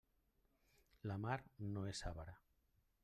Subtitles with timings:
[1.11, 1.37] La mar
[1.77, 2.35] no és avara.